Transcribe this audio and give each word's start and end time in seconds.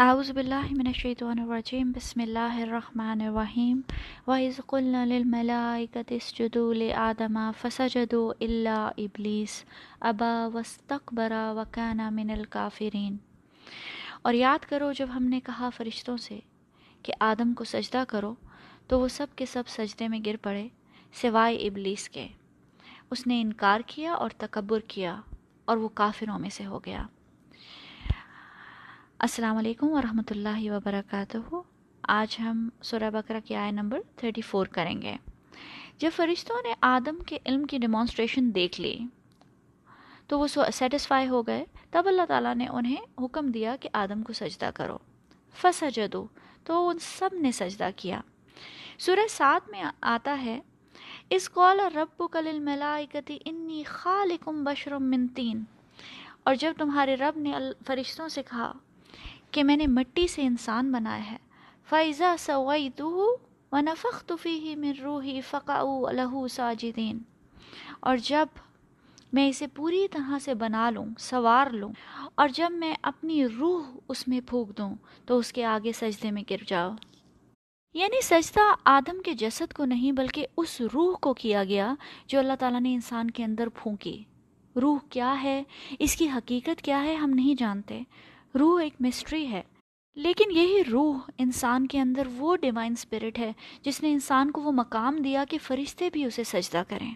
اعوذ 0.00 0.30
باللہ 0.30 0.66
من 0.70 0.86
الشیطان 0.86 1.38
الرجیم، 1.38 1.90
بسم 1.92 2.20
اللہ 2.20 2.58
الرحمن 2.62 3.20
الرحیم 3.20 3.80
وَإِذْ 4.26 4.60
قُلْنَا 4.66 5.04
لِلْمَلَائِكَةِ 5.04 6.16
اسْجُدُوا 6.16 6.74
لِآدَمَ 6.74 7.38
فَسَجَدُوا 7.60 8.32
إِلَّا 8.38 8.90
إِبْلِيسَ 8.96 9.64
أَبَى 10.00 10.54
وَاسْتَكْبَرَ 10.54 11.32
وَكَانَ 11.56 12.10
مِنَ 12.10 12.32
الْكَافِرِينَ 12.32 13.16
اور 14.22 14.34
یاد 14.34 14.68
کرو، 14.68 14.92
جب 14.92 15.06
ہم 15.14 15.22
نے 15.22 15.40
کہا 15.40 15.70
فرشتوں 15.76 16.16
سے 16.16 16.40
کہ 17.02 17.12
آدم 17.20 17.52
کو 17.52 17.64
سجدہ 17.64 18.04
کرو، 18.08 18.34
تو 18.86 19.00
وہ 19.00 19.08
سب 19.08 19.26
کے 19.36 19.46
سب 19.46 19.68
سجدے 19.68 20.08
میں 20.08 20.20
گر 20.26 20.36
پڑے، 20.42 20.68
سوائے 21.22 21.56
ابلیس 21.56 22.08
کے۔ 22.08 22.28
اس 23.10 23.26
نے 23.26 23.40
انکار 23.40 23.80
کیا 23.86 24.12
اور 24.12 24.30
تکبر 24.38 24.80
کیا 24.80 25.20
اور 25.64 25.76
وہ 25.76 25.88
کافروں 25.94 26.38
میں 26.38 26.50
سے 26.50 26.66
ہو 26.66 26.78
گیا۔ 26.78 27.06
السلام 29.20 29.56
علیکم 29.56 29.88
ورحمۃ 29.90 30.30
اللہ 30.30 30.70
وبرکاتہ۔ 30.70 31.56
آج 32.02 32.36
ہم 32.40 32.68
سورہ 32.82 33.10
بکرہ 33.10 33.40
کی 33.44 33.54
آئے 33.54 33.70
نمبر 33.70 34.00
34 34.16 34.68
کریں 34.72 35.02
گے۔ 35.02 35.16
جب 35.98 36.10
فرشتوں 36.16 36.56
نے 36.62 36.74
آدم 36.80 37.22
کے 37.26 37.38
علم 37.46 37.64
کی 37.64 37.78
ڈیمانسٹریشن 37.78 38.54
دیکھ 38.54 38.80
لی، 38.80 38.98
تو 40.26 40.38
وہ 40.38 40.46
سیٹسفائی 40.72 41.28
ہو 41.28 41.46
گئے۔ 41.46 41.64
تب 41.90 42.02
اللہ 42.06 42.22
تعالیٰ 42.28 42.54
نے 42.54 42.68
انہیں 42.68 43.24
حکم 43.24 43.46
دیا 43.46 43.76
کہ 43.80 43.88
آدم 43.92 44.22
کو 44.22 44.32
سجدہ 44.32 44.70
کرو۔ 44.74 44.98
فسجدو 45.54 46.26
تو 46.64 46.88
ان 46.88 46.98
سب 46.98 47.30
نے 47.32 47.52
سجدہ 47.52 47.88
کیا۔ 47.96 48.20
سورہ 48.98 49.26
سات 49.30 49.68
میں 49.68 49.84
آتا 50.00 50.42
ہے 50.44 50.60
اس 51.30 51.50
قول 51.50 51.80
رب 51.80 52.22
کل 52.32 52.58
ملائکتی 52.58 53.38
انی 53.44 53.82
خالقم 53.86 54.64
بشرم 54.64 55.10
من 55.10 55.28
تین۔ 55.28 55.64
اور 56.42 56.54
جب 56.54 56.72
تمہارے 56.78 57.14
رب 57.14 57.38
نے 57.38 57.52
فرشتوں 57.86 58.28
سے 58.28 58.42
کہا 58.42 58.72
کہ 59.50 59.64
میں 59.64 59.76
نے 59.76 59.86
مٹی 59.86 60.26
سے 60.26 60.42
انسان 60.42 60.92
بنایا 60.92 61.30
ہے۔ 61.30 61.36
فائزہ 61.88 62.36
سوئی 62.38 62.90
تو 62.96 63.36
و 63.72 63.78
نفق 63.80 64.26
طفی 64.26 64.76
میں 64.76 64.92
روحی 65.02 65.40
فقا 65.40 65.80
الہ 65.80 66.46
ساجدین 66.50 67.18
اور 68.00 68.16
جب 68.16 68.46
میں 69.32 69.48
اسے 69.48 69.66
پوری 69.66 70.08
طرح 70.10 70.38
سے 70.38 70.54
بنا 70.54 70.90
لوں، 70.90 71.06
سوار 71.18 71.70
لوں، 71.70 71.92
اور 72.34 72.48
جب 72.48 72.68
میں 72.70 72.94
اپنی 73.02 73.46
روح 73.46 73.82
اس 74.08 74.28
میں 74.28 74.40
پھونک 74.46 74.78
دوں، 74.78 74.94
تو 75.26 75.38
اس 75.38 75.52
کے 75.52 75.64
آگے 75.64 75.92
سجدے 75.92 76.30
میں 76.30 76.42
گر 76.50 76.56
جاؤ۔ 76.66 76.90
یعنی 77.94 78.20
سجدہ 78.22 78.74
آدم 78.84 79.22
کے 79.22 79.32
جسد 79.32 79.72
کو 79.72 79.84
نہیں، 79.84 80.12
بلکہ 80.12 80.46
اس 80.56 80.80
روح 80.80 81.16
کو 81.16 81.34
کیا 81.34 81.64
گیا 81.64 81.94
جو 82.26 82.38
اللہ 82.38 82.52
تعالیٰ 82.58 82.80
نے 82.80 82.94
انسان 82.94 83.30
کے 83.30 83.44
اندر 83.44 83.68
پھونکی۔ 83.68 84.24
روح 84.82 84.98
کیا 85.10 85.42
ہے؟ 85.42 85.62
اس 85.98 86.16
کی 86.16 86.30
حقیقت 86.30 86.82
کیا 86.82 87.02
ہے؟ 87.02 87.14
ہم 87.14 87.30
نہیں 87.30 87.54
جانتے۔ 87.60 88.02
روح 88.58 88.82
ایک 88.82 88.94
مسٹری 89.00 89.50
ہے۔ 89.50 89.62
لیکن 90.14 90.50
یہی 90.50 90.84
روح 90.84 91.18
انسان 91.38 91.86
کے 91.86 92.00
اندر 92.00 92.22
وہ 92.36 92.56
ڈیوائن 92.56 92.92
اسپرٹ 92.92 93.38
ہے 93.38 93.52
جس 93.82 94.02
نے 94.02 94.12
انسان 94.12 94.50
کو 94.50 94.60
وہ 94.60 94.72
مقام 94.72 95.16
دیا 95.16 95.44
کہ 95.50 95.58
فرشتے 95.62 96.10
بھی 96.10 96.24
اسے 96.24 96.44
سجدہ 96.44 96.82
کریں۔ 96.88 97.14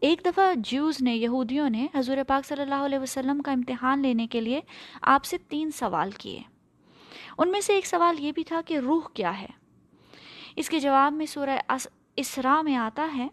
ایک 0.00 0.20
دفعہ 0.24 0.54
جیوز 0.56 1.02
نے، 1.02 1.16
یہودیوں 1.16 1.70
نے 1.70 1.86
حضور 1.94 2.16
پاک 2.26 2.46
صلی 2.46 2.62
اللہ 2.62 2.74
علیہ 2.74 2.98
وسلم 2.98 3.42
کا 3.42 3.52
امتحان 3.52 4.02
لینے 4.02 4.26
کے 4.26 4.40
لیے 4.40 4.60
آپ 5.02 5.24
سے 5.24 5.38
تین 5.38 5.70
سوال 5.70 6.10
کیے۔ 6.10 6.42
ان 7.38 7.50
میں 7.50 7.60
سے 7.60 7.72
ایک 7.72 7.86
سوال 7.86 8.20
یہ 8.20 8.32
بھی 8.32 8.44
تھا 8.44 8.60
کہ 8.66 8.78
روح 8.78 9.08
کیا 9.14 9.40
ہے؟ 9.40 9.46
اس 10.56 10.70
کے 10.70 10.80
جواب 10.80 11.12
میں 11.12 11.26
سورہ 11.26 11.76
اسرا 12.16 12.62
میں 12.62 12.76
آتا 12.76 13.08
ہے 13.16 13.28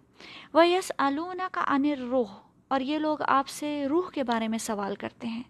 وہ 0.54 0.68
یس 0.68 0.92
علونا 0.98 1.48
کا 1.52 1.62
انر 1.68 1.98
روح 1.98 2.32
اور 2.68 2.82
یہ 2.82 2.98
لوگ 2.98 3.18
آپ 3.22 3.48
سے 3.48 3.86
روح 3.90 4.10
کے 4.10 4.24
بارے 4.24 4.48
میں 4.48 4.58
سوال 4.58 4.96
کرتے 4.96 5.28
ہیں۔ 5.28 5.44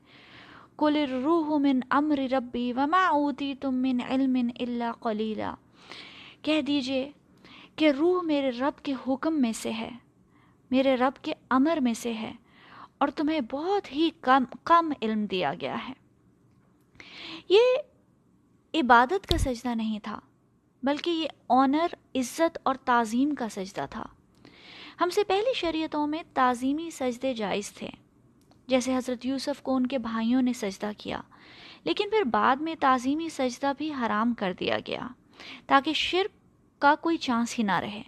کل 0.81 0.97
روح 1.23 1.57
من 1.57 1.79
امر 1.89 2.19
ربی 2.31 2.73
وما 2.73 3.05
اوتی 3.07 3.53
تم 3.55 3.75
من 3.75 3.97
علم 4.09 4.37
اللہ 4.59 4.91
قلیلا 4.99 5.53
کہہ 6.41 6.61
دیجیے 6.61 7.11
کہ 7.75 7.89
روح 7.89 8.21
میرے 8.21 8.49
رب 8.49 8.83
کے 8.83 8.93
حکم 9.07 9.41
میں 9.41 9.51
سے 9.53 9.71
ہے، 9.71 9.89
میرے 10.71 10.95
رب 10.95 11.23
کے 11.23 11.33
امر 11.49 11.77
میں 11.81 11.93
سے 11.93 12.13
ہے 12.13 12.31
اور 12.97 13.07
تمہیں 13.07 13.39
بہت 13.51 13.91
ہی 13.91 14.09
کم 14.21 14.43
کم 14.63 14.91
علم 15.01 15.25
دیا 15.25 15.53
گیا 15.61 15.77
ہے۔ 15.89 15.93
یہ 17.49 17.77
عبادت 18.73 19.27
کا 19.27 19.37
سجدہ 19.37 19.75
نہیں 19.75 19.99
تھا، 20.03 20.19
بلکہ 20.83 21.09
یہ 21.09 21.27
آنر 21.49 21.95
عزت 22.15 22.57
اور 22.63 22.75
تعظیم 22.85 23.35
کا 23.35 23.49
سجدہ 23.49 23.85
تھا۔ 23.89 24.05
ہم 25.01 25.09
سے 25.09 25.23
پہلی 25.23 25.53
شریعتوں 25.55 26.07
میں 26.07 26.23
تعظیمی 26.33 26.89
سجدے 26.89 27.33
جائز 27.33 27.71
تھے۔ 27.73 27.89
جیسے 28.71 28.95
حضرت 28.97 29.25
یوسف 29.25 29.61
کو 29.61 29.75
ان 29.75 29.87
کے 29.87 29.97
بھائیوں 29.97 30.41
نے 30.41 30.53
سجدہ 30.53 30.91
کیا۔ 30.97 31.21
لیکن 31.83 32.09
پھر 32.09 32.23
بعد 32.23 32.55
میں 32.55 32.75
تعظیمی 32.79 33.29
سجدہ 33.29 33.71
بھی 33.77 33.93
حرام 33.93 34.33
کر 34.33 34.53
دیا 34.59 34.77
گیا 34.87 35.07
تاکہ 35.67 35.93
شرک 35.93 36.31
کا 36.81 36.95
کوئی 37.01 37.17
چانس 37.17 37.59
ہی 37.59 37.63
نہ 37.63 37.79
رہے۔ 37.79 38.01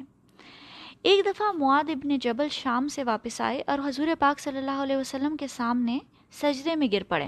ایک 1.04 1.26
دفعہ 1.26 1.52
معاد 1.52 1.90
ابن 1.90 2.18
جبل 2.18 2.50
شام 2.50 2.88
سے 2.88 3.04
واپس 3.04 3.42
آئے 3.42 3.64
اور 3.68 3.80
حضور 3.86 4.08
پاک 4.20 4.40
صلی 4.40 4.58
اللہ 4.58 4.84
علیہ 4.84 4.98
وسلم 4.98 5.38
کے 5.38 5.48
سامنے 5.48 6.00
سجدے 6.32 6.76
میں 6.76 6.88
گر 6.92 7.04
پڑے۔ 7.04 7.28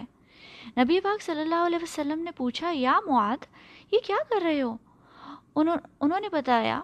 نبی 0.78 1.00
پاک 1.00 1.22
صلی 1.22 1.42
اللہ 1.42 1.66
علیہ 1.66 1.80
وسلم 1.82 2.20
نے 2.20 2.32
پوچھا، 2.32 2.72
یا 2.74 3.00
معاد 3.08 3.46
یہ 3.92 4.00
کیا 4.08 4.18
کر 4.30 4.42
رہے 4.44 4.62
ہو؟ 4.62 4.78
انہوں 5.56 5.78
انہوں 6.02 6.20
نے 6.20 6.30
بتایا 6.30 6.82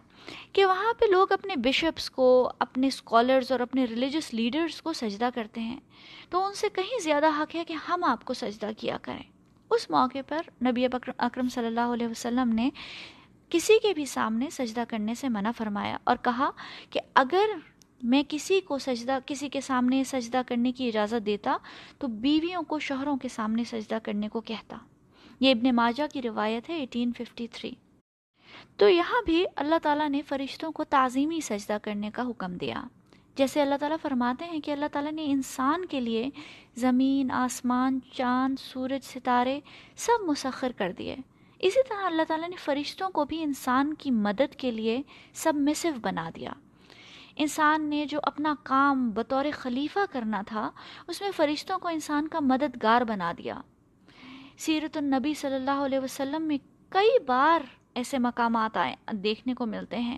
کہ 0.54 0.66
وہاں 0.66 0.94
پہ 1.00 1.06
لوگ 1.06 1.32
اپنے 1.32 1.56
بشپس 1.56 2.10
کو، 2.10 2.52
اپنے 2.60 2.88
اسکالرز 2.88 3.52
اور 3.52 3.60
اپنے 3.60 3.86
ریلیجس 3.86 4.34
لیڈرز 4.34 4.82
کو 4.82 4.94
سجدہ 4.94 5.30
کرتے 5.36 5.62
ہیں۔ 5.62 5.80
تو 6.30 6.46
ان 6.46 6.54
سے 6.54 6.68
کہیں 6.74 7.00
زیادہ 7.04 7.26
حق 7.40 7.56
ہے 7.56 7.66
کہ 7.66 7.74
ہم 7.74 8.04
آپ 8.04 8.26
کو 8.26 8.34
سجدہ 8.34 8.70
کیا 8.78 8.98
کریں۔ 9.02 9.24
اس 9.70 9.90
موقع 9.90 10.18
پر 10.28 10.66
نبی 10.66 10.86
اکرم 11.18 11.50
صلی 11.50 11.66
اللہ 11.66 11.80
علیہ 11.80 12.08
وسلم 12.08 12.50
نے 12.50 12.70
کسی 13.50 13.80
کے 13.82 13.94
بھی 13.94 14.06
سامنے 14.06 14.50
سجدہ 14.50 14.84
کرنے 14.88 15.16
سے 15.16 15.30
منع 15.30 15.52
فرمایا 15.58 15.98
اور 16.04 16.16
کہا 16.22 16.50
کہ 16.90 17.00
اگر 17.16 17.46
میں 18.04 18.24
کسی 18.30 18.62
کو 18.62 18.78
سجدہ، 18.78 19.20
کسی 19.26 19.50
کے 19.50 19.62
سامنے 19.62 20.04
سجدہ 20.04 20.42
کرنے 20.48 20.72
کی 20.72 20.88
اجازت 20.88 21.26
دیتا 21.26 21.58
تو 22.00 22.08
بیویوں 22.08 22.62
کو 22.62 22.80
شوہروں 22.80 23.18
کے 23.18 23.28
سامنے 23.28 23.64
سجدہ 23.64 23.98
کرنے 24.04 24.28
کو 24.28 24.42
کہتا۔ 24.42 24.78
یہ 25.40 25.52
ابن 25.52 25.76
ماجہ 25.76 26.04
کی 26.14 26.22
روایت 26.22 26.70
ہے 26.70 26.82
1853 26.82 27.74
تو 28.78 28.90
یہاں 28.90 29.22
بھی 29.26 29.46
اللہ 29.56 29.76
تعالیٰ 29.84 30.10
نے 30.10 30.22
فرشتوں 30.22 30.72
کو 30.72 30.84
تعظیمی 30.84 31.42
سجدہ 31.42 31.78
کرنے 31.84 32.10
کا 32.14 32.24
حکم 32.28 32.54
دیا۔ 32.54 32.84
جیسے 33.36 33.62
اللہ 33.62 33.76
تعالیٰ 33.76 33.98
فرماتے 34.02 34.46
ہیں 34.46 34.60
کہ 34.60 34.72
اللہ 34.72 34.86
تعالیٰ 34.92 35.12
نے 35.12 35.26
انسان 35.26 35.86
کے 35.86 36.00
لیے 36.00 36.30
زمین، 36.76 37.32
آسمان، 37.32 38.00
چاند، 38.14 38.56
سورج، 38.60 39.04
ستارے 39.04 39.60
سب 39.96 40.24
مسخر 40.24 40.72
کر 40.72 40.92
دیے۔ 40.92 41.16
اسی 41.60 41.90
طرح 41.90 42.06
اللہ 42.06 42.22
تعالیٰ 42.28 42.50
نے 42.50 42.56
فرشتوں 42.56 43.10
کو 43.10 43.26
بھی 43.26 43.44
انسان 43.44 43.94
کی 43.94 44.12
مدد 44.12 44.56
کے 44.56 44.72
لیے 44.72 45.02
سب 45.34 45.54
مسو 45.56 45.90
بنا 46.02 46.30
دیا۔ 46.36 46.52
انسان 47.36 47.90
نے 47.90 48.06
جو 48.06 48.20
اپنا 48.24 48.56
کام 48.64 49.12
بطور 49.12 49.46
خلیفہ 49.54 50.00
کرنا 50.12 50.42
تھا، 50.48 50.72
اس 51.08 51.22
میں 51.22 51.30
فرشتوں 51.36 51.80
کو 51.80 51.88
انسان 51.88 52.28
کا 52.28 52.40
مددگار 52.40 53.02
بنا 53.02 53.32
دیا۔ 53.38 53.62
سیرت 54.58 54.98
النبی 54.98 55.34
صلی 55.34 55.56
اللہ 55.56 55.72
علیہ 55.72 56.00
وسلم 56.00 56.44
میں 56.44 56.58
کئی 56.90 57.20
بار 57.20 57.81
ایسے 57.96 58.18
مقامات 58.18 58.78
آئے، 58.78 58.96
دیکھنے 59.12 59.54
کو 59.54 59.66
ملتے 59.66 60.00
ہیں، 60.00 60.18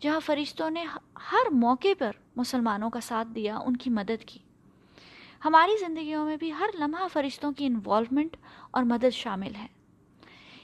جہاں 0.00 0.20
فرشتوں 0.20 0.70
نے 0.70 0.84
ہر 1.32 1.50
موقع 1.50 1.88
پر 1.98 2.10
مسلمانوں 2.36 2.90
کا 2.90 3.00
ساتھ 3.00 3.28
دیا، 3.28 3.56
ان 3.56 3.76
کی 3.76 3.90
مدد 3.90 4.24
کی۔ 4.26 4.38
ہماری 5.44 5.86
زندگیوں 5.86 6.24
میں 6.24 6.36
بھی 6.36 6.52
ہر 6.52 6.66
لمحہ 6.78 7.08
فرشتوں 7.12 7.52
کی 7.52 7.66
انوالومنٹ 7.66 8.36
اور 8.70 8.82
مدد 8.82 9.14
شامل 9.14 9.54
ہے۔ 9.54 9.66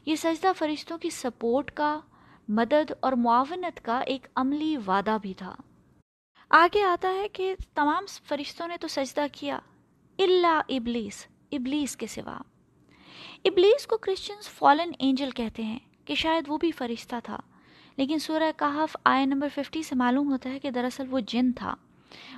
یہ 0.07 0.15
سجدہ 0.15 0.53
فرشتوں 0.59 0.99
کی 0.99 1.11
سپورٹ 1.11 1.71
کا، 1.71 2.01
مدد 2.49 2.93
اور 3.01 3.13
معاونت 3.13 3.85
کا 3.85 3.99
ایک 3.99 4.27
عملی 4.37 4.77
وعدہ 4.77 5.17
بھی 5.23 5.35
تھا۔ 5.35 5.57
آگے 6.51 6.83
آتا 6.83 7.15
ہے 7.15 7.29
کہ 7.29 7.55
تمام 7.75 8.05
فرشتوں 8.25 8.69
نے 8.69 8.77
تو 8.77 8.89
سجدہ 8.89 9.27
کیا 9.33 9.59
اللہ 10.19 10.61
ابلیس 10.69 11.27
ابلیس 11.53 11.97
کے 11.97 12.07
سوا۔ 12.07 12.39
ابلیس 13.45 13.87
کو 13.87 13.97
کرسچنز 13.97 14.49
فالن 14.49 14.93
اینجل 14.99 15.31
کہتے 15.31 15.63
ہیں۔ 15.63 15.79
کہ 16.11 16.15
شاید 16.15 16.45
وہ 16.47 16.59
بھی 16.59 16.73
فرشتہ 16.73 17.17
تھا۔ 17.25 17.37
لیکن 17.97 18.19
سورہ 18.19 18.53
کہف 18.57 18.97
آئے 19.05 19.27
نمبر 19.27 19.49
ففٹی 19.55 19.83
سے 19.83 19.95
معلوم 19.95 20.33
ہوتا 20.33 20.51
ہے 20.51 20.59
کہ 20.59 20.71
دراصل 20.71 21.05
وہ 21.11 21.21
جن 21.27 21.53
تھا۔ 21.53 21.75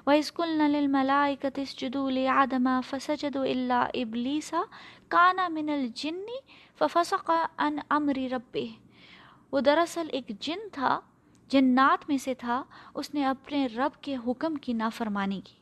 وہ 0.07 0.13
اسکول 0.13 0.49
نل 0.49 0.87
ملاکتس 0.87 1.77
جدول 1.77 2.27
آدم 2.27 2.81
فسجد 2.91 3.37
اللہ 3.37 3.87
ابلیسا 3.95 4.63
کانا 5.09 5.49
من 5.49 5.69
الجنی 5.69 6.39
ففسق 6.79 7.31
ان 7.59 7.79
رب 8.09 8.59
وہ 9.53 9.61
دراصل 9.61 10.07
ایک 10.13 10.33
جن 10.41 10.59
تھا، 10.73 11.01
جنات 11.49 12.09
میں 12.09 12.19
سے 12.19 12.35
تھا۔ 12.35 12.65
اس 12.95 13.15
نے 13.15 13.25
اپنے 13.25 13.67
رب 13.67 14.03
کے 14.03 14.17
حکم 14.27 14.55
کی 14.55 14.73
نافرمانی 14.73 15.41
کی۔ 15.45 15.55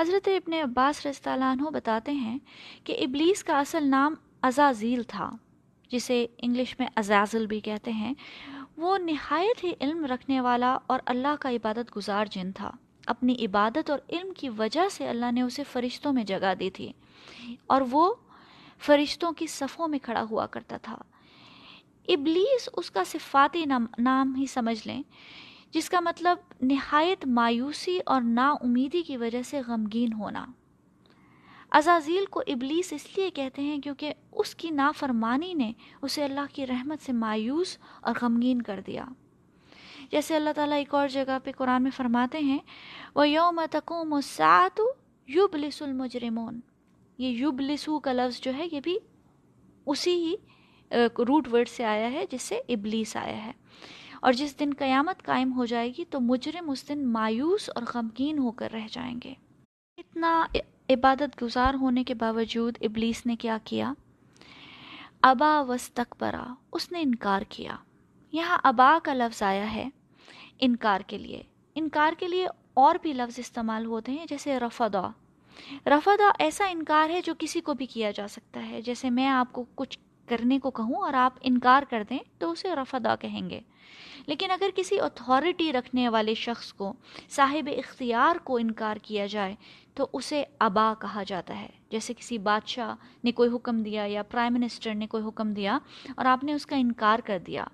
حضرت 0.00 0.28
ابن 0.28 0.52
عباس 0.52 1.06
رضی 1.06 1.28
اللہ 1.30 1.44
عنہ 1.44 1.70
بتاتے 1.70 2.12
ہیں 2.12 2.38
کہ 2.84 2.96
ابلیس 3.00 3.44
کا 3.44 3.58
اصل 3.58 3.88
نام 3.88 4.14
ازازیل 4.42 5.02
تھا۔ 5.02 5.30
جسے 5.88 6.26
انگلش 6.38 6.78
میں 6.78 6.86
ازازل 6.96 7.46
بھی 7.46 7.60
کہتے 7.60 7.90
ہیں، 7.90 8.14
وہ 8.76 8.98
نہایت 8.98 9.64
ہی 9.64 9.72
علم 9.80 10.04
رکھنے 10.04 10.40
والا 10.40 10.78
اور 10.86 11.00
اللہ 11.06 11.34
کا 11.40 11.50
عبادت 11.50 11.96
گزار 11.96 12.26
جن 12.30 12.52
تھا۔ 12.52 12.70
اپنی 13.06 13.44
عبادت 13.44 13.90
اور 13.90 13.98
علم 14.08 14.32
کی 14.36 14.48
وجہ 14.48 14.88
سے 14.88 15.08
اللہ 15.08 15.32
نے 15.32 15.42
اسے 15.42 15.64
فرشتوں 15.64 16.12
میں 16.12 16.24
جگہ 16.24 16.54
دی 16.60 16.70
تھی 16.70 16.92
اور 17.66 17.82
وہ 17.90 18.14
فرشتوں 18.78 19.32
کی 19.32 19.46
صفوں 19.46 19.88
میں 19.88 19.98
کھڑا 19.98 20.24
ہوا 20.30 20.46
کرتا 20.46 20.76
تھا۔ 20.76 20.96
ابلیس 22.08 22.68
اس 22.72 22.90
کا 22.90 23.04
صفاتی 23.04 23.64
نام 23.98 24.34
ہی 24.34 24.46
سمجھ 24.46 24.86
لیں، 24.86 25.02
جس 25.70 25.90
کا 25.90 26.00
مطلب 26.00 26.38
نہایت 26.62 27.26
مایوسی 27.26 27.98
اور 28.06 28.22
نا 28.22 28.54
امیدی 28.60 29.02
کی 29.02 29.16
وجہ 29.16 29.42
سے 29.42 29.60
غمگین 29.66 30.12
ہونا۔ 30.12 30.46
عزازیل 31.74 32.24
کو 32.24 32.42
ابلیس 32.46 32.92
اس 32.92 33.16
لیے 33.16 33.30
کہتے 33.30 33.62
ہیں 33.62 33.78
کیونکہ 33.78 34.12
اس 34.32 34.54
کی 34.54 34.70
نافرمانی 34.70 35.54
نے 35.54 35.72
اسے 36.02 36.24
اللہ 36.24 36.40
کی 36.52 36.66
رحمت 36.66 37.06
سے 37.06 37.12
مایوس 37.12 37.78
اور 38.00 38.14
غمگین 38.22 38.62
کر 38.62 38.80
دیا۔ 38.86 39.04
جیسے 40.10 40.36
اللہ 40.36 40.50
تعالیٰ 40.56 40.78
ایک 40.78 40.94
اور 40.94 41.08
جگہ 41.08 41.38
پہ 41.44 41.52
قرآن 41.52 41.82
میں 41.82 41.90
فرماتے 41.90 42.38
ہیں 42.38 42.58
وہ 43.14 43.28
یوم 43.28 43.60
تقوم 43.70 44.12
و 44.12 44.20
سات 44.20 44.80
یوب 45.26 45.54
لس 45.54 45.82
المجرمون۔ 45.82 46.60
یہ 47.18 47.28
یوب 47.28 47.60
لسو 47.60 47.98
کا 47.98 48.12
لفظ 48.12 48.40
جو 48.40 48.52
ہے، 48.54 48.66
یہ 48.72 48.80
بھی 48.80 48.98
اسی 49.86 50.14
ہی 50.14 50.34
روٹ 51.28 51.48
ورڈ 51.52 51.68
سے 51.68 51.84
آیا 51.84 52.12
ہے 52.12 52.24
جس 52.30 52.42
سے 52.42 52.60
ابلیس 52.68 53.16
آیا 53.16 53.44
ہے۔ 53.44 53.52
اور 54.20 54.32
جس 54.32 54.60
دن 54.60 54.70
قیامت 54.78 55.22
قائم 55.22 55.52
ہو 55.52 55.64
جائے 55.64 55.92
گی، 55.98 56.04
تو 56.04 56.20
مجرم 56.20 56.70
اس 56.70 56.88
دن 56.88 57.06
مایوس 57.06 57.70
اور 57.74 57.82
غمگین 57.94 58.38
ہو 58.38 58.50
کر 58.50 58.68
رہ 58.72 58.86
جائیں 58.90 59.20
گے۔ 59.24 59.34
اتنا 59.96 60.46
عبادت 60.90 61.42
گزار 61.42 61.74
ہونے 61.74 62.04
کے 62.04 62.14
باوجود 62.14 62.78
ابلیس 62.80 63.26
نے 63.26 63.36
کیا 63.36 63.58
کیا؟ 63.64 63.92
ابا 65.22 65.60
وسطرا 65.60 66.54
اس 66.72 66.92
نے 66.92 67.00
انکار 67.00 67.42
کیا۔ 67.48 67.76
یہاں 68.32 68.58
ابا 68.62 68.98
کا 69.02 69.14
لفظ 69.14 69.42
آیا 69.42 69.74
ہے 69.74 69.88
انکار 70.58 71.00
کے 71.00 71.18
لیے۔ 71.18 71.42
انکار 71.74 72.12
کے 72.18 72.28
لیے 72.28 72.46
اور 72.74 72.94
بھی 73.02 73.12
لفظ 73.12 73.38
استعمال 73.38 73.86
ہوتے 73.86 74.12
ہیں، 74.12 74.26
جیسے 74.26 74.60
رفدا 74.60 75.08
رفدا 75.86 76.30
ایسا 76.38 76.66
انکار 76.66 77.10
ہے 77.10 77.20
جو 77.24 77.34
کسی 77.38 77.60
کو 77.60 77.74
بھی 77.74 77.86
کیا 77.86 78.10
جا 78.10 78.28
سکتا 78.28 78.68
ہے۔ 78.68 78.80
جیسے 78.80 79.10
میں 79.10 79.28
آپ 79.28 79.52
کو 79.52 79.64
کچھ 79.74 79.98
کرنے 80.26 80.58
کو 80.58 80.70
کہوں 80.70 80.94
اور 80.94 81.14
آپ 81.14 81.32
انکار 81.40 81.82
کر 81.90 82.02
دیں 82.10 82.18
تو 82.38 82.50
اسے 82.50 82.74
رفدا 82.74 83.16
کہیں 83.16 83.50
گے۔ 83.50 83.60
لیکن 84.26 84.50
اگر 84.50 84.68
کسی 84.76 85.00
اتھارٹی 85.00 85.72
رکھنے 85.72 86.08
والے 86.08 86.34
شخص 86.34 86.72
کو، 86.72 86.92
صاحب 87.30 87.68
اختیار 87.78 88.36
کو 88.44 88.56
انکار 88.56 88.96
کیا 88.96 89.26
جائے 89.26 89.54
تو 89.94 90.08
اسے 90.12 90.44
ابا 90.58 90.94
کہا 91.00 91.22
جاتا 91.22 91.60
ہے۔ 91.60 91.68
جیسے 91.90 92.14
کسی 92.14 92.38
بادشاہ 92.38 92.94
نے 93.24 93.32
کوئی 93.32 93.50
حکم 93.54 93.82
دیا 93.82 94.04
یا 94.08 94.22
پرائم 94.22 94.54
منسٹر 94.54 94.94
نے 94.94 95.06
کوئی 95.06 95.24
حکم 95.24 95.52
دیا 95.52 95.78
اور 96.16 96.24
آپ 96.24 96.44
نے 96.44 96.52
اس 96.52 96.66
کا 96.66 96.76
انکار 96.76 97.18
کر 97.18 97.38
دیا۔ 97.46 97.64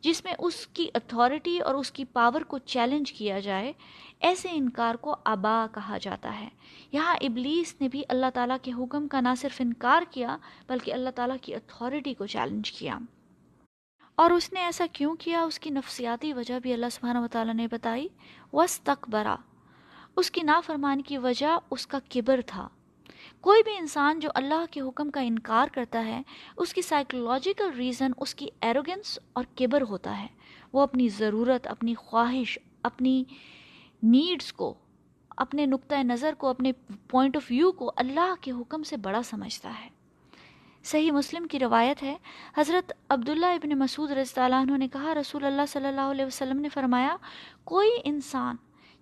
جس 0.00 0.24
میں 0.24 0.34
اس 0.38 0.66
کی 0.66 0.88
اتھارٹی 0.94 1.60
اور 1.60 1.74
اس 1.74 1.90
کی 1.90 2.04
پاور 2.04 2.40
کو 2.40 2.58
چیلنج 2.58 3.12
کیا 3.12 3.38
جائے، 3.38 3.72
ایسے 4.20 4.48
انکار 4.52 4.94
کو 4.94 5.16
ابا 5.24 5.66
کہا 5.74 5.98
جاتا 5.98 6.40
ہے۔ 6.40 6.48
یہاں 6.92 7.16
ابلیس 7.20 7.76
نے 7.80 7.88
بھی 7.88 8.02
اللہ 8.08 8.26
تعالیٰ 8.34 8.56
کے 8.62 8.72
حکم 8.72 9.08
کا 9.08 9.20
نہ 9.20 9.28
صرف 9.38 9.56
انکار 9.58 10.02
کیا، 10.10 10.36
بلکہ 10.68 10.92
اللہ 10.92 11.10
تعالیٰ 11.10 11.36
کی 11.42 11.54
اتھارٹی 11.54 12.14
کو 12.14 12.26
چیلنج 12.26 12.72
کیا۔ 12.72 12.98
اور 14.14 14.30
اس 14.30 14.52
نے 14.52 14.60
ایسا 14.60 14.86
کیوں 14.92 15.16
کیا؟ 15.16 15.42
اس 15.42 15.58
کی 15.58 15.70
نفسیاتی 15.70 16.32
وجہ 16.32 16.58
بھی 16.58 16.72
اللہ 16.72 16.86
سبحانہ 16.92 17.18
و 17.18 17.26
تعالیٰ 17.28 17.54
نے 17.54 17.66
بتائی۔ 17.70 18.08
وس 18.52 18.80
تک 18.80 19.08
برا 19.08 19.36
اس 20.16 20.30
کی 20.30 20.40
نافرمان 20.42 21.02
کی 21.02 21.18
وجہ 21.18 21.58
اس 21.70 21.86
کا 21.86 21.98
کبر 22.10 22.40
تھا۔ 22.46 22.68
کوئی 23.40 23.62
بھی 23.62 23.76
انسان 23.76 24.20
جو 24.20 24.28
اللہ 24.34 24.64
کے 24.70 24.80
حکم 24.80 25.10
کا 25.10 25.20
انکار 25.20 25.66
کرتا 25.72 26.04
ہے، 26.04 26.22
اس 26.56 26.74
کی 26.74 26.82
سائیکولوجیکل 26.82 27.70
ریزن 27.70 28.10
اس 28.16 28.34
کی 28.34 28.48
ایروگنس 28.60 29.18
اور 29.32 29.44
کبر 29.54 29.82
ہوتا 29.82 30.20
ہے۔ 30.20 30.26
وہ 30.72 30.80
اپنی 30.80 31.08
ضرورت، 31.08 31.66
اپنی 31.66 31.94
خواہش، 31.94 32.58
اپنی 32.82 33.24
نیڈز 34.02 34.52
کو، 34.52 34.74
اپنے 35.36 35.66
نقطۂ 35.66 35.94
نظر 36.02 36.34
کو، 36.38 36.46
اپنے 36.46 36.72
پوائنٹ 37.08 37.36
آف 37.36 37.46
ویو 37.50 37.72
کو 37.72 37.92
اللہ 37.96 38.34
کے 38.40 38.50
حکم 38.50 38.82
سے 38.82 38.96
بڑا 38.96 39.22
سمجھتا 39.22 39.72
ہے۔ 39.84 39.88
صحیح 40.84 41.12
مسلم 41.12 41.46
کی 41.46 41.58
روایت 41.58 42.02
ہے، 42.02 42.16
حضرت 42.56 42.92
عبداللہ 43.08 43.46
ابن 43.46 43.78
مسعود 43.78 44.10
رضی 44.10 44.40
اللہ 44.40 44.56
عنہ 44.56 44.76
نے 44.76 44.88
کہا، 44.88 45.14
رسول 45.14 45.44
اللہ 45.44 45.62
صلی 45.68 45.86
اللہ 45.86 46.00
علیہ 46.00 46.24
وسلم 46.24 46.60
نے 46.60 46.68
فرمایا، 46.68 47.16
کوئی 47.64 47.90
انسان 48.04 48.56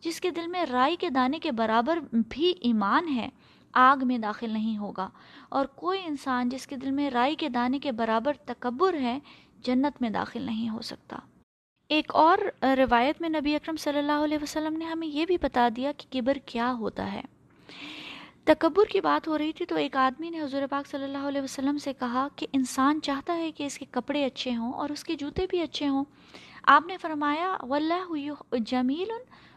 جس 0.05 0.21
کے 0.21 0.31
دل 0.31 0.47
میں 0.47 0.65
رائی 0.65 0.97
کے 0.97 1.11
دانے 1.11 1.39
کے 1.39 1.53
برابر 1.53 1.99
بھی 2.13 2.55
ایمان 2.61 3.09
ہے، 3.09 3.29
آگ 3.73 3.97
میں 4.03 4.19
داخل 4.19 4.51
نہیں 4.51 4.79
ہوگا۔ 4.79 5.09
اور 5.49 5.67
کوئی 5.67 6.01
انسان 6.05 6.49
جس 6.49 6.67
کے 6.67 6.77
دل 6.77 6.91
میں 6.91 7.11
رائی 7.11 7.35
کے 7.35 7.49
دانے 7.49 7.79
کے 7.79 7.93
برابر 7.93 8.33
تکبر 8.33 8.95
ہے، 8.95 9.19
جنت 9.59 10.03
میں 10.03 10.11
داخل 10.11 10.43
نہیں 10.43 10.69
ہو 10.69 10.83
سکتا۔ 10.83 11.17
ایک 11.89 12.15
اور 12.15 12.39
روایت 12.63 13.21
میں 13.21 13.29
نبی 13.29 13.55
اکرم 13.55 13.77
صلی 13.77 13.99
اللہ 13.99 14.25
علیہ 14.25 14.39
وسلم 14.43 14.77
نے 14.77 14.85
ہمیں 14.85 15.07
یہ 15.07 15.27
بھی 15.27 15.37
بتا 15.43 15.69
دیا 15.77 15.93
کہ 15.97 16.21
کبر 16.21 16.35
کیا 16.35 16.73
ہوتا 16.73 17.13
ہے۔ 17.13 17.23
تکبر 18.45 18.85
کی 18.85 19.01
بات 19.01 19.29
ہو 19.29 19.39
رہی 19.39 19.53
تھی 19.53 19.67
تو 19.67 19.75
ایک 19.75 19.97
آدمی 19.97 20.31
نے 20.31 20.41
حضور 20.41 20.63
پاک 20.71 20.87
صلی 20.87 21.05
اللہ 21.05 21.19
علیہ 21.19 21.43
وسلم 21.43 21.79
سے 21.79 21.93
کہا 21.93 22.29
کہ 22.37 22.47
انسان 22.53 23.01
چاہتا 23.01 23.37
ہے 23.37 23.53
کہ 23.53 23.65
اس 23.65 23.79
کے 23.79 23.85
کپڑے 23.91 24.25
اچھے 24.25 24.57
ہوں 24.57 24.73
اور 24.73 24.89
اس 24.89 25.05
کے 25.05 25.15
جوتے 25.15 25.47
بھی 25.49 25.61
اچھے 25.61 25.89
ہوں۔ 25.89 26.05
آپ 26.63 26.87
نے 26.87 26.97
فرمایا، 26.97 27.57
واللہ 27.61 28.57
جمیل 28.59 29.09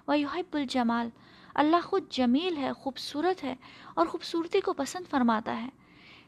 و 0.08 0.14
یحب 0.14 0.56
الجمال 0.56 1.10
اللہ 1.56 1.86
خود 1.86 2.04
جمیل 2.10 2.58
ہے، 2.58 2.74
خوبصورت 2.74 3.44
ہے 3.44 3.56
اور 3.94 4.06
خوبصورتی 4.06 4.62
کو 4.62 4.74
پسند 4.74 5.10
فرماتا 5.10 5.62
ہے۔ 5.62 5.70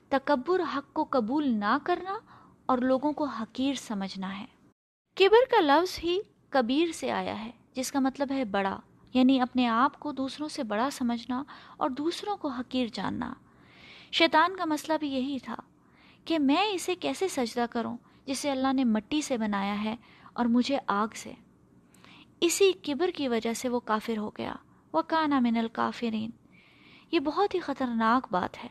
تکبر 0.09 0.61
حق 0.75 0.93
کو 0.93 1.07
قبول 1.09 1.47
نہ 1.47 1.77
کرنا 1.83 2.19
اور 2.65 2.77
لوگوں 2.77 3.13
کو 3.13 3.25
حقیر 3.25 3.73
سمجھنا 3.73 4.39
ہے۔ 4.39 4.45
کبر 5.15 5.51
کا 5.51 5.61
لفظ 5.61 5.99
ہی 6.03 6.19
کبیر 6.49 6.91
سے 6.91 7.11
آیا 7.11 7.45
ہے، 7.45 7.51
جس 7.73 7.91
کا 7.91 7.99
مطلب 7.99 8.31
ہے 8.31 8.45
بڑا 8.45 8.79
یعنی 9.13 9.41
اپنے 9.41 9.67
آپ 9.67 9.99
کو 9.99 10.11
دوسروں 10.11 10.49
سے 10.49 10.63
بڑا 10.63 10.89
سمجھنا 10.89 11.43
اور 11.77 11.89
دوسروں 11.89 12.37
کو 12.37 12.47
حقیر 12.47 12.87
جاننا۔ 12.93 13.33
شیطان 14.11 14.55
کا 14.55 14.65
مسئلہ 14.65 14.97
بھی 14.97 15.09
یہی 15.09 15.37
تھا 15.39 15.55
کہ 16.25 16.39
میں 16.39 16.71
اسے 16.71 16.95
کیسے 16.95 17.27
سجدہ 17.27 17.65
کروں 17.71 17.97
جسے 18.25 18.51
اللہ 18.51 18.73
نے 18.73 18.83
مٹی 18.83 19.21
سے 19.21 19.37
بنایا 19.37 19.83
ہے 19.83 19.95
اور 20.33 20.45
مجھے 20.45 20.77
آگ 20.87 21.07
سے۔ 21.15 21.33
اسی 22.41 22.71
کبر 22.83 23.09
کی 23.15 23.27
وجہ 23.27 23.53
سے 23.53 23.69
وہ 23.69 23.79
کافر 23.79 24.17
ہو 24.17 24.29
گیا۔ 24.29 24.53
وہ 24.93 25.01
کانا 25.01 25.39
من 25.39 25.57
الکافرین۔ 25.57 26.29
یہ 27.11 27.19
بہت 27.19 27.55
ہی 27.55 27.59
خطرناک 27.59 28.27
بات 28.31 28.63
ہے۔ 28.63 28.69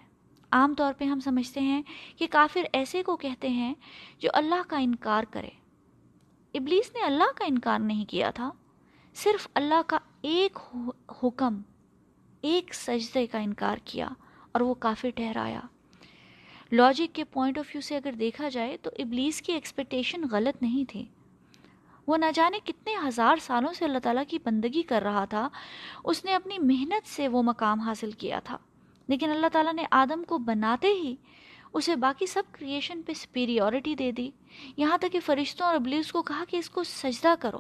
عام 0.50 0.74
طور 0.74 0.92
پہ 0.98 1.04
ہم 1.04 1.20
سمجھتے 1.20 1.60
ہیں 1.60 1.82
کہ 2.16 2.26
کافر 2.30 2.60
ایسے 2.72 3.02
کو 3.02 3.16
کہتے 3.16 3.48
ہیں 3.48 3.74
جو 4.18 4.30
اللہ 4.32 4.68
کا 4.68 4.78
انکار 4.78 5.24
کرے۔ 5.30 5.48
ابلیس 6.54 6.90
نے 6.94 7.00
اللہ 7.02 7.32
کا 7.36 7.44
انکار 7.44 7.78
نہیں 7.78 8.04
کیا 8.04 8.30
تھا۔ 8.30 8.50
صرف 9.14 9.48
اللہ 9.54 9.82
کا 9.86 9.98
ایک 10.22 10.58
حکم، 11.22 11.62
ایک 12.40 12.74
سجدے 12.74 13.26
کا 13.26 13.38
انکار 13.38 13.76
کیا 13.84 14.08
اور 14.52 14.60
وہ 14.60 14.74
کافی 14.74 15.10
ٹھہرایا۔ 15.10 15.60
لاجک 16.72 17.14
کے 17.14 17.24
پوائنٹ 17.24 17.58
آف 17.58 17.64
ویو 17.68 17.80
سے 17.80 17.96
اگر 17.96 18.12
دیکھا 18.12 18.48
جائے 18.48 18.76
تو 18.76 18.90
ابلیس 18.98 19.42
کی 19.42 19.52
ایکسپیکٹیشن 19.52 20.22
غلط 20.30 20.62
نہیں 20.62 20.84
تھی۔ 20.90 21.06
وہ 22.08 22.16
نہ 22.16 22.24
جانے 22.34 22.58
کتنے 22.64 22.94
ہزار 23.08 23.36
سالوں 23.36 23.72
سے 23.72 23.84
اللہ 23.84 23.98
تعالیٰ 23.98 24.22
کی 24.28 24.38
بندگی 24.44 24.82
کر 24.82 25.02
رہا 25.02 25.24
تھا، 25.24 25.48
اس 26.04 26.24
نے 26.24 26.34
اپنی 26.34 26.58
محنت 26.58 27.08
سے 27.08 27.28
وہ 27.28 27.42
مقام 27.42 27.80
حاصل 27.80 28.10
کیا 28.10 28.40
تھا۔ 28.40 28.58
لیکن 29.08 29.30
اللہ 29.30 29.46
تعالیٰ 29.52 29.74
نے 29.74 29.84
آدم 29.90 30.24
کو 30.24 30.38
بناتے 30.38 30.86
ہی 30.86 31.16
اسے 31.72 31.96
باقی 31.96 32.26
سب 32.26 32.42
کریشن 32.52 33.02
پہ 33.02 33.12
سپیریورٹی 33.12 33.94
دے 33.94 34.12
دی۔ 34.12 34.30
یہاں 34.76 34.98
تک 34.98 35.12
کہ 35.12 35.20
فرشتوں 35.20 35.66
اور 35.66 35.74
ابلیس 35.74 36.12
کو 36.12 36.22
کہا 36.22 36.44
کہ 36.48 36.56
اس 36.56 36.70
کو 36.70 36.84
سجدہ 36.84 37.34
کرو۔ 37.40 37.58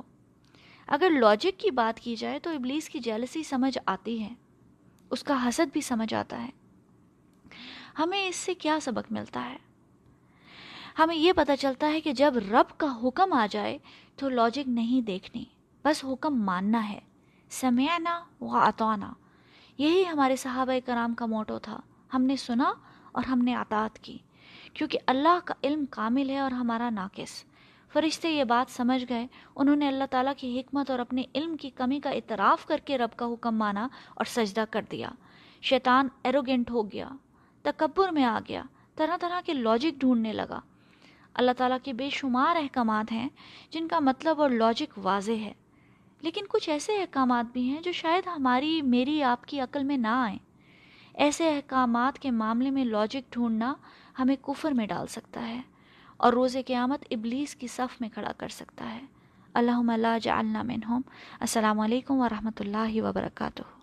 اگر 0.86 1.10
لاجک 1.10 1.60
کی 1.60 1.70
بات 1.70 2.00
کی 2.00 2.16
جائے 2.16 2.38
تو 2.38 2.50
ابلیس 2.50 2.88
کی 2.88 2.98
جیلسی 2.98 3.42
سمجھ 3.42 3.78
آتی 3.86 4.22
ہے، 4.22 4.30
اس 5.10 5.24
کا 5.24 5.48
حسد 5.48 5.72
بھی 5.72 5.80
سمجھ 5.80 6.14
آتا 6.14 6.46
ہے۔ 6.46 6.50
ہمیں 7.98 8.28
اس 8.28 8.36
سے 8.36 8.54
کیا 8.54 8.78
سبق 8.82 9.12
ملتا 9.12 9.50
ہے؟ 9.50 9.67
ہمیں 10.98 11.16
یہ 11.16 11.32
پتہ 11.36 11.52
چلتا 11.60 11.86
ہے 11.86 12.00
کہ 12.00 12.12
جب 12.12 12.34
رب 12.50 12.78
کا 12.78 12.98
حکم 13.02 13.32
آ 13.32 13.46
جائے 13.50 13.78
تو 14.16 14.28
لاجک 14.28 14.68
نہیں 14.68 15.00
دیکھنی، 15.00 15.44
بس 15.84 16.04
حکم 16.04 16.42
ماننا 16.42 16.88
ہے۔ 16.88 17.00
سمیعنا 17.50 18.20
و 18.40 18.56
اطعنا۔ 18.56 19.12
یہی 19.78 20.02
ہمارے 20.12 20.36
صحابہ 20.36 20.86
کرام 20.86 21.14
کا 21.14 21.26
موٹو 21.26 21.58
تھا۔ 21.58 21.80
ہم 22.14 22.22
نے 22.22 22.36
سنا 22.36 22.72
اور 23.12 23.24
ہم 23.24 23.38
نے 23.38 23.56
اطاعت 23.56 23.98
کی۔ 23.98 24.18
کیونکہ 24.74 24.98
اللہ 25.06 25.38
کا 25.44 25.54
علم 25.62 25.84
کامل 25.90 26.30
ہے 26.30 26.38
اور 26.38 26.50
ہمارا 26.50 26.90
ناقص۔ 26.90 27.44
فرشتے 27.92 28.30
یہ 28.30 28.44
بات 28.44 28.72
سمجھ 28.72 29.04
گئے۔ 29.08 29.26
انہوں 29.56 29.76
نے 29.76 29.88
اللہ 29.88 30.04
تعالیٰ 30.10 30.32
کی 30.36 30.60
حکمت 30.60 30.90
اور 30.90 30.98
اپنے 30.98 31.22
علم 31.34 31.56
کی 31.56 31.70
کمی 31.70 32.00
کا 32.00 32.10
اعتراف 32.10 32.66
کر 32.66 32.78
کے 32.84 32.98
رب 32.98 33.16
کا 33.16 33.26
حکم 33.26 33.56
مانا 33.56 33.88
اور 34.14 34.24
سجدہ 34.24 34.64
کر 34.70 34.84
دیا۔ 34.90 35.08
شیطان 35.62 36.08
ایروگینٹ 36.22 36.70
ہو 36.70 36.92
گیا، 36.92 37.08
تکبر 37.62 38.08
میں 38.08 38.24
آ 38.24 38.40
گیا، 38.48 38.62
طرح 38.96 39.16
طرح 39.16 39.40
کے 39.44 39.52
لاجک 39.52 40.00
ڈھونڈنے 40.00 40.32
لگا۔ 40.32 40.60
اللہ 41.38 41.50
تعالیٰ 41.56 41.78
کے 41.82 41.92
بے 41.92 42.10
شمار 42.10 42.56
احکامات 42.56 43.12
ہیں 43.12 43.28
جن 43.70 43.88
کا 43.88 43.98
مطلب 43.98 44.42
اور 44.42 44.50
لاجک 44.50 44.98
واضح 45.02 45.32
ہے۔ 45.32 45.52
لیکن 46.20 46.40
کچھ 46.48 46.70
ایسے 46.70 46.96
احکامات 46.96 47.52
بھی 47.52 47.68
ہیں 47.70 47.80
جو 47.80 47.92
شاید 47.92 48.26
ہماری، 48.26 48.82
میری، 48.82 49.22
آپ 49.22 49.44
کی 49.44 49.60
عقل 49.60 49.82
میں 49.82 49.96
نہ 49.96 50.08
آئیں۔ 50.08 50.38
ایسے 51.14 51.48
احکامات 51.48 52.18
کے 52.18 52.30
معاملے 52.30 52.70
میں 52.70 52.84
لاجک 52.84 53.32
ڈھونڈنا 53.32 53.74
ہمیں 54.18 54.36
کفر 54.36 54.72
میں 54.72 54.86
ڈال 54.86 55.06
سکتا 55.06 55.48
ہے 55.48 55.60
اور 56.16 56.32
روز 56.32 56.56
قیامت 56.66 57.04
ابلیس 57.10 57.56
کی 57.56 57.66
صف 57.66 58.00
میں 58.00 58.08
کھڑا 58.08 58.32
کر 58.36 58.48
سکتا 58.48 58.94
ہے۔ 58.94 59.00
اللہم 59.54 59.90
اللہ 59.90 60.18
جعلنا 60.22 60.62
منہم۔ 60.62 61.00
السلام 61.40 61.80
علیکم 61.80 62.14
ورحمۃ 62.14 62.60
اللہ 62.60 63.02
وبرکاتہ۔ 63.02 63.77